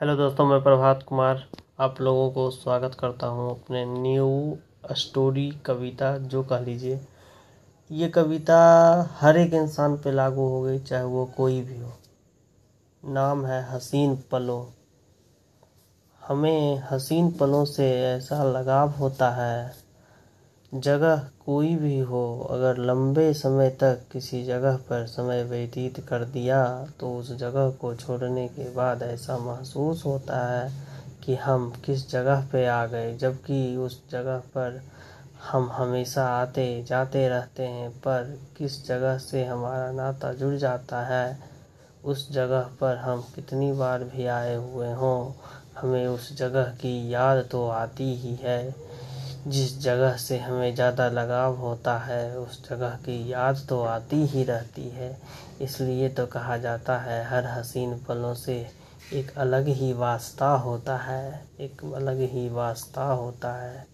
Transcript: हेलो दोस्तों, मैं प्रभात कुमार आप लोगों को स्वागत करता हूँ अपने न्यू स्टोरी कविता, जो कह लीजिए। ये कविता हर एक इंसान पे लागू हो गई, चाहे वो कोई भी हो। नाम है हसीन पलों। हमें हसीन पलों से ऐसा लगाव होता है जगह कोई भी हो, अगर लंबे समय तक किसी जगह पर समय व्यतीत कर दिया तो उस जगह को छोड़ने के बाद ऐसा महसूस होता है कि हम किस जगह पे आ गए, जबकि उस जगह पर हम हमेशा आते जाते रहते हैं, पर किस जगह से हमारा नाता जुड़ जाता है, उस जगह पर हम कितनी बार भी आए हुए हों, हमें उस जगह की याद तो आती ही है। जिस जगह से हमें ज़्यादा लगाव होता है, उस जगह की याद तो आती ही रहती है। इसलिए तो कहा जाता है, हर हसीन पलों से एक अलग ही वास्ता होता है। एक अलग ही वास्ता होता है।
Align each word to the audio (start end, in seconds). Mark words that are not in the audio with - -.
हेलो 0.00 0.16
दोस्तों, 0.16 0.46
मैं 0.46 0.62
प्रभात 0.62 1.02
कुमार 1.02 1.44
आप 1.80 2.00
लोगों 2.00 2.30
को 2.30 2.50
स्वागत 2.50 2.94
करता 2.94 3.26
हूँ 3.26 3.50
अपने 3.50 3.84
न्यू 3.84 4.58
स्टोरी 4.92 5.50
कविता, 5.50 6.18
जो 6.18 6.42
कह 6.42 6.58
लीजिए। 6.58 7.00
ये 7.90 8.08
कविता 8.08 8.56
हर 9.20 9.36
एक 9.36 9.54
इंसान 9.54 9.96
पे 9.96 10.12
लागू 10.12 10.48
हो 10.48 10.62
गई, 10.62 10.78
चाहे 10.78 11.04
वो 11.04 11.26
कोई 11.36 11.60
भी 11.60 11.78
हो। 11.80 11.92
नाम 13.04 13.46
है 13.46 13.62
हसीन 13.70 14.16
पलों। 14.30 14.66
हमें 16.26 16.82
हसीन 16.90 17.30
पलों 17.30 17.64
से 17.64 18.02
ऐसा 18.02 18.44
लगाव 18.44 18.88
होता 18.88 19.30
है 19.30 19.72
जगह 20.72 21.16
कोई 21.46 21.74
भी 21.76 21.98
हो, 21.98 22.48
अगर 22.50 22.76
लंबे 22.78 23.32
समय 23.34 23.70
तक 23.70 24.02
किसी 24.12 24.44
जगह 24.44 24.76
पर 24.90 25.06
समय 25.06 25.42
व्यतीत 25.44 25.98
कर 26.00 26.24
दिया 26.24 26.62
तो 27.00 27.14
उस 27.16 27.34
जगह 27.36 27.70
को 27.70 27.94
छोड़ने 27.94 28.46
के 28.48 28.68
बाद 28.74 29.02
ऐसा 29.02 29.38
महसूस 29.38 30.04
होता 30.06 30.36
है 30.48 30.70
कि 31.24 31.34
हम 31.34 31.70
किस 31.84 32.08
जगह 32.10 32.46
पे 32.52 32.64
आ 32.66 32.84
गए, 32.86 33.16
जबकि 33.16 33.76
उस 33.76 34.00
जगह 34.10 34.38
पर 34.38 34.80
हम 35.50 35.68
हमेशा 35.72 36.26
आते 36.26 36.84
जाते 36.88 37.28
रहते 37.28 37.62
हैं, 37.62 37.90
पर 37.90 38.38
किस 38.58 38.86
जगह 38.86 39.18
से 39.18 39.44
हमारा 39.44 39.90
नाता 39.92 40.32
जुड़ 40.32 40.54
जाता 40.54 41.00
है, 41.06 41.38
उस 42.04 42.30
जगह 42.32 42.68
पर 42.80 42.96
हम 42.96 43.24
कितनी 43.34 43.72
बार 43.72 44.04
भी 44.04 44.26
आए 44.26 44.54
हुए 44.54 44.92
हों, 44.92 45.32
हमें 45.76 46.06
उस 46.06 46.36
जगह 46.36 46.64
की 46.76 47.12
याद 47.14 47.44
तो 47.50 47.66
आती 47.68 48.14
ही 48.14 48.34
है। 48.34 48.89
जिस 49.46 49.78
जगह 49.80 50.16
से 50.16 50.38
हमें 50.38 50.74
ज़्यादा 50.74 51.08
लगाव 51.08 51.56
होता 51.56 51.98
है, 51.98 52.38
उस 52.38 52.70
जगह 52.70 52.90
की 52.90 53.32
याद 53.32 53.66
तो 53.68 53.82
आती 53.82 54.16
ही 54.16 54.44
रहती 54.44 54.88
है। 54.88 55.18
इसलिए 55.60 56.08
तो 56.08 56.26
कहा 56.26 56.56
जाता 56.56 56.98
है, 56.98 57.24
हर 57.24 57.46
हसीन 57.46 57.94
पलों 58.08 58.34
से 58.34 58.66
एक 59.12 59.30
अलग 59.36 59.68
ही 59.68 59.92
वास्ता 59.92 60.48
होता 60.48 60.96
है। 60.96 61.46
एक 61.60 61.92
अलग 61.94 62.20
ही 62.20 62.48
वास्ता 62.48 63.04
होता 63.04 63.52
है। 63.52 63.86